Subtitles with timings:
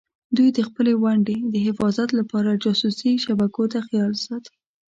[0.35, 4.55] دوی د خپلې ونډې د حفاظت لپاره جاسوسي شبکو ته خیال ساتي.